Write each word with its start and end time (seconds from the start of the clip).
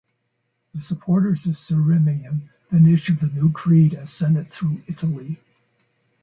The 0.73 0.79
supporters 0.79 1.45
of 1.45 1.53
Sirmium 1.57 2.49
then 2.71 2.87
issued 2.87 3.19
the 3.19 3.27
new 3.27 3.51
creed 3.51 3.93
and 3.93 4.07
sent 4.09 4.35
it 4.35 4.49
through 4.51 4.81
Italy. 4.87 5.37